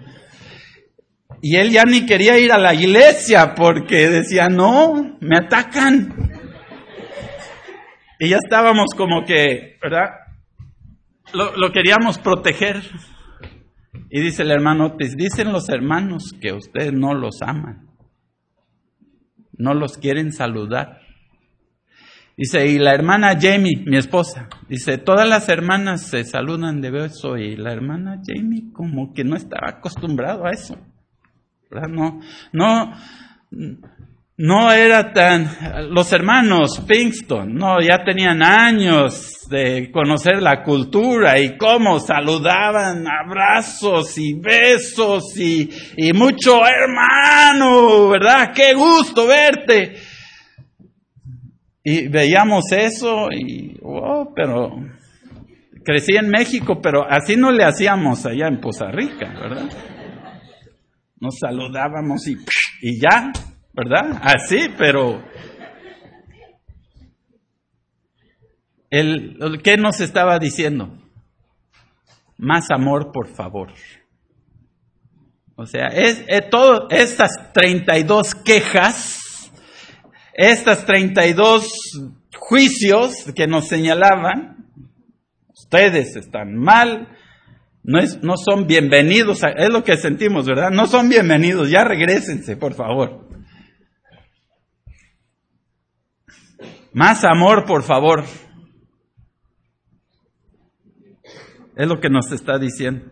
[1.46, 6.32] Y él ya ni quería ir a la iglesia porque decía, no, me atacan.
[8.18, 10.12] Y ya estábamos como que, ¿verdad?
[11.34, 12.82] Lo, queríamos proteger.
[14.10, 17.90] Y dice el hermano Otis, dicen los hermanos que ustedes no los aman,
[19.52, 21.02] no los quieren saludar.
[22.38, 27.36] Dice, y la hermana Jamie, mi esposa, dice, todas las hermanas se saludan de beso
[27.36, 30.78] y la hermana Jamie como que no estaba acostumbrado a eso.
[31.90, 32.20] No,
[32.52, 32.94] no,
[34.38, 35.48] no era tan,
[35.92, 44.18] los hermanos Pinkston, no, ya tenían años de conocer la cultura y cómo saludaban, abrazos
[44.18, 48.52] y besos y, y mucho hermano, ¿verdad?
[48.54, 49.96] Qué gusto verte.
[51.84, 54.72] Y veíamos eso y, oh, pero
[55.84, 59.70] crecí en México, pero así no le hacíamos allá en Poza Rica, ¿verdad?
[61.24, 62.36] Nos saludábamos y,
[62.82, 63.32] y ya,
[63.72, 64.20] ¿verdad?
[64.22, 65.24] Así, pero...
[68.90, 71.00] El, ¿Qué nos estaba diciendo?
[72.38, 73.72] Más amor, por favor.
[75.56, 79.50] O sea, es, es todo, estas 32 quejas,
[80.34, 81.72] estas 32
[82.38, 84.68] juicios que nos señalaban,
[85.54, 87.08] ustedes están mal,
[87.84, 90.72] no, es, no son bienvenidos, es lo que sentimos, ¿verdad?
[90.72, 93.28] No son bienvenidos, ya regresense, por favor.
[96.94, 98.24] Más amor, por favor.
[101.76, 103.12] Es lo que nos está diciendo.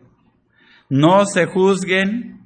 [0.87, 2.45] No se juzguen,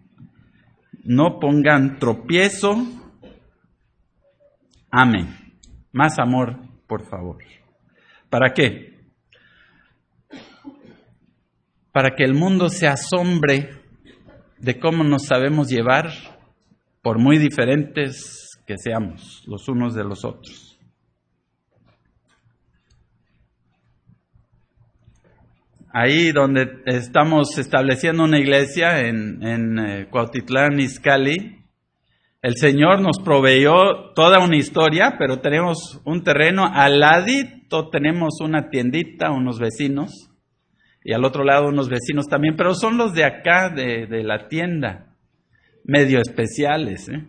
[1.04, 2.76] no pongan tropiezo.
[4.90, 5.36] Amén.
[5.92, 6.58] Más amor,
[6.88, 7.38] por favor.
[8.30, 8.95] ¿Para qué?
[11.96, 13.70] Para que el mundo se asombre
[14.58, 16.12] de cómo nos sabemos llevar,
[17.02, 20.78] por muy diferentes que seamos los unos de los otros.
[25.94, 31.64] ahí donde estamos estableciendo una iglesia en, eh, Cuautitlán, Izcalli,
[32.42, 37.02] el Señor nos proveyó toda una historia, pero tenemos un terreno al
[37.90, 40.35] tenemos una tiendita, unos vecinos,
[41.06, 44.48] y al otro lado unos vecinos también, pero son los de acá, de, de la
[44.48, 45.16] tienda,
[45.84, 47.08] medio especiales.
[47.10, 47.24] ¿eh?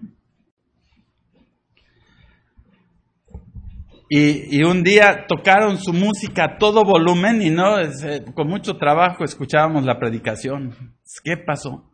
[4.08, 9.24] Y, un día tocaron su música a todo volumen y no, eh, con mucho trabajo
[9.24, 10.96] escuchábamos la predicación.
[11.22, 11.90] ¿Qué pasó?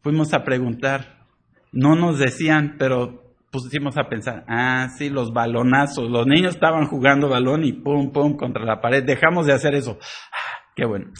[0.00, 1.26] Fuimos a preguntar.
[1.70, 6.08] No nos decían, pero pusimos a pensar, ah, sí, los balonazos.
[6.08, 9.04] Los niños estaban jugando balón y pum, pum, contra la pared.
[9.04, 9.98] Dejamos de hacer eso.
[10.00, 11.12] Ah, qué bueno.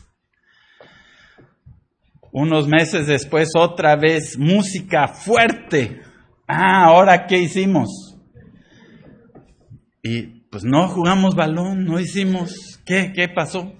[2.32, 6.00] Unos meses después, otra vez, música fuerte.
[6.46, 8.16] Ah, ahora, ¿qué hicimos?
[10.02, 12.80] Y pues no jugamos balón, no hicimos.
[12.86, 13.12] ¿Qué?
[13.14, 13.74] ¿Qué pasó?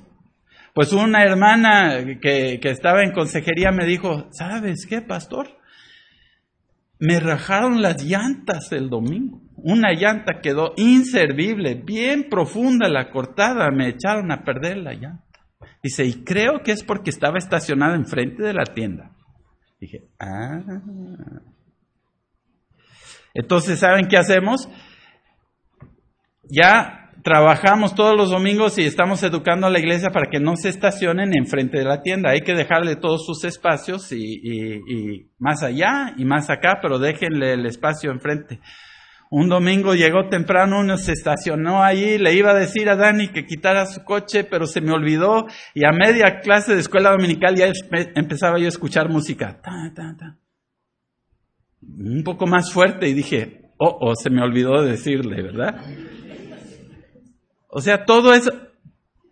[0.74, 5.58] Pues una hermana que, que estaba en consejería me dijo, ¿sabes qué, pastor?
[6.98, 9.42] Me rajaron las llantas el domingo.
[9.56, 15.31] Una llanta quedó inservible, bien profunda la cortada, me echaron a perder la llanta.
[15.82, 19.10] Dice, y creo que es porque estaba estacionada enfrente de la tienda.
[19.80, 20.60] Dije, ah.
[23.34, 24.68] Entonces, ¿saben qué hacemos?
[26.52, 30.68] ya trabajamos todos los domingos y estamos educando a la iglesia para que no se
[30.68, 32.30] estacionen enfrente de la tienda.
[32.30, 37.64] Hay que dejarle todos sus espacios y, más allá y más acá, pero déjenle el
[37.64, 38.60] espacio enfrente.
[39.34, 43.46] Un domingo llegó temprano, uno se estacionó ahí, le iba a decir a Dani que
[43.46, 47.72] quitara su coche, pero se me olvidó y a media clase de escuela dominical ya
[48.14, 49.58] empezaba yo a escuchar música.
[51.80, 55.80] Un poco más fuerte y dije, oh, oh, se me olvidó decirle, ¿verdad?
[57.68, 58.50] O sea, todo es,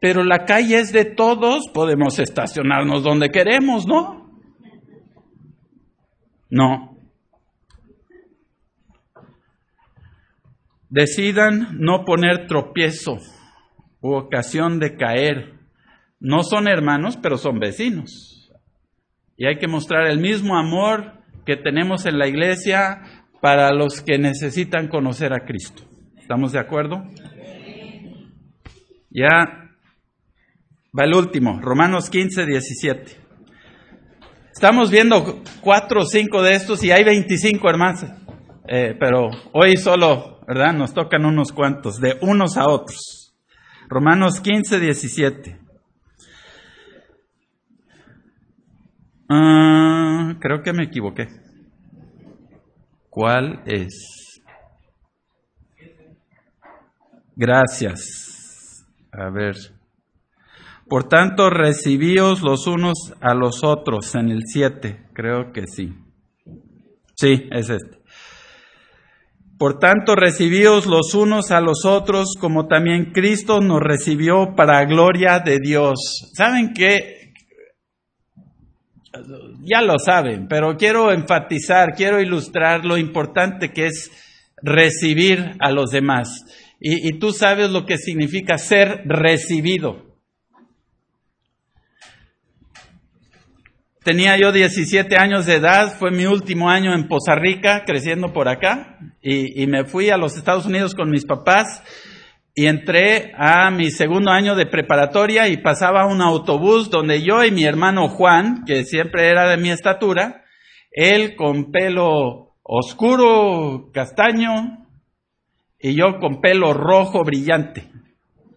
[0.01, 4.30] pero la calle es de todos, podemos estacionarnos donde queremos, ¿no?
[6.48, 6.89] No.
[10.91, 13.18] Decidan no poner tropiezo
[14.01, 15.55] u ocasión de caer.
[16.18, 18.51] No son hermanos, pero son vecinos.
[19.36, 23.03] Y hay que mostrar el mismo amor que tenemos en la iglesia
[23.41, 25.84] para los que necesitan conocer a Cristo.
[26.18, 27.03] ¿Estamos de acuerdo?
[29.11, 29.70] Ya
[30.97, 33.16] va el último, Romanos 15, 17.
[34.53, 38.05] Estamos viendo cuatro o cinco de estos y hay 25 hermanos,
[38.72, 40.72] eh, pero hoy solo, ¿verdad?
[40.72, 43.34] Nos tocan unos cuantos, de unos a otros.
[43.88, 45.58] Romanos 15, 17.
[49.28, 51.26] Ah, creo que me equivoqué.
[53.08, 54.40] ¿Cuál es?
[57.34, 58.86] Gracias.
[59.10, 59.56] A ver.
[60.88, 65.92] Por tanto, recibíos los unos a los otros en el 7, creo que sí.
[67.16, 67.99] Sí, es este.
[69.61, 75.38] Por tanto, recibíos los unos a los otros como también Cristo nos recibió para gloria
[75.38, 76.30] de Dios.
[76.32, 77.34] ¿Saben qué?
[79.62, 84.11] Ya lo saben, pero quiero enfatizar, quiero ilustrar lo importante que es
[84.62, 86.46] recibir a los demás.
[86.80, 90.09] Y, tú sabes lo que significa ser recibido.
[94.03, 98.48] Tenía yo 17 años de edad, fue mi último año en Poza Rica, creciendo por
[98.48, 101.82] acá, y, y, me fui a los Estados Unidos con mis papás
[102.55, 107.51] y entré a mi segundo año de preparatoria y pasaba un autobús donde yo y
[107.51, 110.44] mi hermano Juan, que siempre era de mi estatura,
[110.90, 114.86] él con pelo oscuro, castaño,
[115.78, 117.90] y yo con pelo rojo brillante.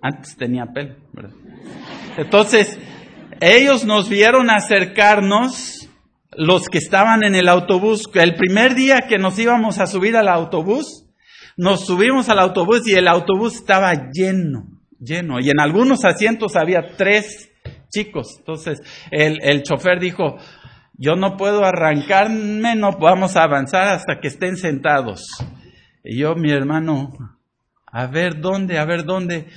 [0.01, 0.95] Antes tenía pelo,
[2.17, 2.79] Entonces,
[3.41, 5.89] ellos nos vieron acercarnos,
[6.35, 8.09] los que estaban en el autobús.
[8.13, 11.05] El primer día que nos íbamos a subir al autobús,
[11.57, 14.65] nos subimos al autobús y el autobús estaba lleno,
[14.99, 15.39] lleno.
[15.39, 17.51] Y en algunos asientos había tres
[17.89, 18.35] chicos.
[18.39, 18.79] Entonces
[19.11, 20.37] el, el chofer dijo,
[20.93, 25.21] yo no puedo arrancarme, no vamos a avanzar hasta que estén sentados.
[26.03, 27.13] Y yo, mi hermano,
[27.85, 29.47] a ver dónde, a ver dónde.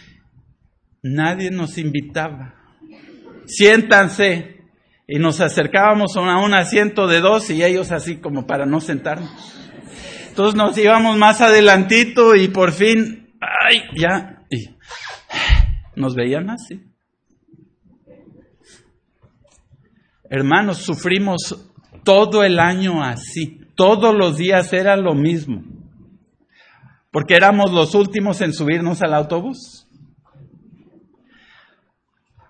[1.03, 2.56] Nadie nos invitaba.
[3.47, 4.57] Siéntanse.
[5.09, 9.31] Y nos acercábamos a un asiento de dos y ellos así como para no sentarnos.
[10.29, 14.77] Entonces nos íbamos más adelantito y por fin, ay, ya, y
[15.95, 16.83] nos veían así.
[20.29, 21.71] Hermanos, sufrimos
[22.05, 23.61] todo el año así.
[23.77, 25.63] Todos los días era lo mismo.
[27.13, 29.86] Porque éramos los últimos en subirnos al autobús.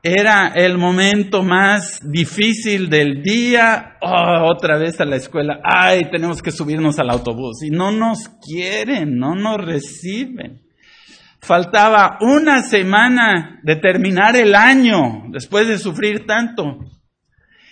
[0.08, 3.96] Era el momento más difícil del día.
[4.00, 5.58] Oh, otra vez a la escuela.
[5.64, 7.64] Ay, tenemos que subirnos al autobús.
[7.64, 10.62] Y no nos quieren, no nos reciben.
[11.40, 16.78] Faltaba una semana de terminar el año después de sufrir tanto.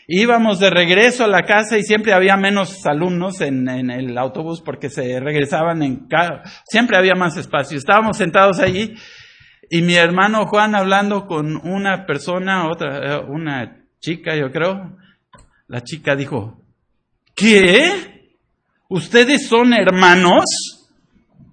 [0.09, 4.91] Íbamos de regreso a la casa y siempre había menos alumnos en, el autobús porque
[4.91, 6.43] se regresaban en casa.
[6.65, 7.79] Siempre había más espacio.
[7.79, 8.97] Estábamos sentados allí
[9.71, 14.97] y mi hermano Juan hablando con una persona, otra, eh, una chica, yo creo.
[15.67, 16.61] La chica dijo,
[17.35, 18.33] ¿qué?
[18.89, 20.45] ¿Ustedes son hermanos?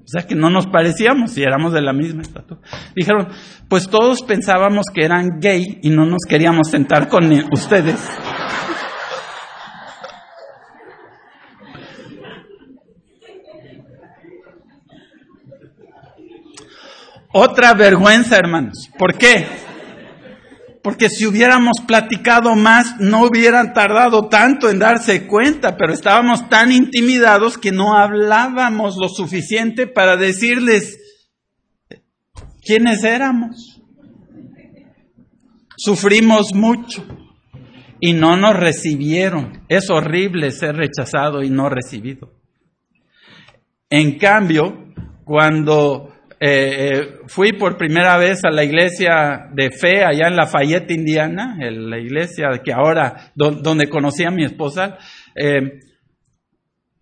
[0.03, 2.59] O sea que no nos parecíamos y éramos de la misma estatura.
[2.93, 3.30] Dijeron,
[3.70, 7.99] pues todos pensábamos que eran gay y no nos queríamos sentar con ustedes.
[17.34, 18.89] Otra vergüenza, hermanos.
[18.97, 19.45] ¿Por qué?
[20.84, 26.71] Porque si hubiéramos platicado más, no hubieran tardado tanto en darse cuenta, pero estábamos tan
[26.71, 30.97] intimidados que no hablábamos lo suficiente para decirles
[32.65, 33.79] quiénes éramos.
[35.77, 37.05] Sufrimos mucho
[37.99, 39.63] y no nos recibieron.
[39.69, 42.34] Es horrible ser rechazado y no recibido.
[43.89, 46.11] En cambio, cuando
[46.43, 51.55] eh, eh, fui por primera vez a la iglesia de fe allá en Lafayette, Indiana,
[51.59, 54.97] en la iglesia que ahora, donde conocí a mi esposa.
[55.35, 55.81] Eh,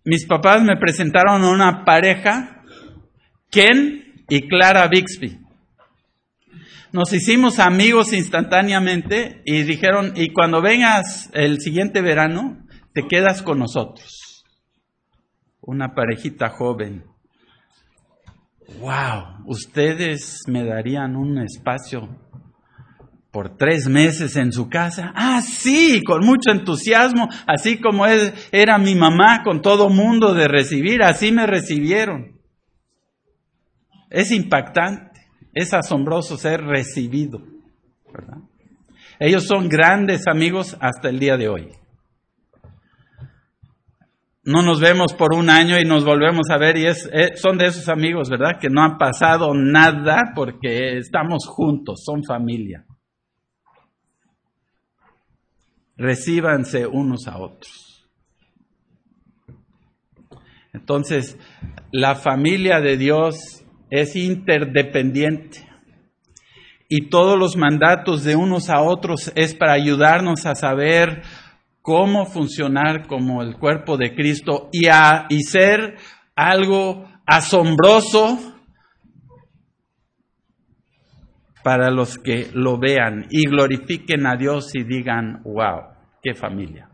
[0.04, 2.64] mis papás me presentaron una pareja,
[3.50, 5.38] Ken y Clara Bixby.
[6.92, 13.58] Nos hicimos amigos instantáneamente y dijeron, y cuando vengas el siguiente verano, te quedas con
[13.58, 14.44] nosotros.
[15.62, 17.09] Una parejita joven
[18.78, 22.08] wow, ustedes me darían un espacio
[23.30, 25.12] por tres meses en su casa.
[25.14, 31.02] Ah, sí, con mucho entusiasmo, así como era mi mamá con todo mundo de recibir,
[31.02, 32.40] así me recibieron.
[34.10, 35.20] Es impactante,
[35.54, 37.42] es asombroso ser recibido.
[39.18, 41.79] Ellos son grandes amigos hasta el día de hoy
[44.42, 47.58] no nos vemos por un año y nos volvemos a ver y es, eh, son
[47.58, 48.58] de esos amigos, ¿verdad?
[48.60, 52.86] Que no han pasado nada porque estamos juntos, son familia.
[55.96, 58.08] Recíbanse unos a otros.
[60.72, 61.36] Entonces,
[61.92, 65.68] la familia de Dios es interdependiente
[66.88, 71.22] y todos los mandatos de unos a otros es para ayudarnos a saber
[71.82, 75.96] cómo funcionar como el cuerpo de Cristo y, a, y ser
[76.34, 78.38] algo asombroso
[81.62, 86.89] para los que lo vean y glorifiquen a Dios y digan, wow, qué familia.